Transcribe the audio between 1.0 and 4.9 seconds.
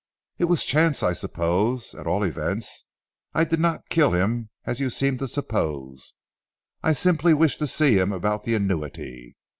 I suppose. At all events I did not kill him as you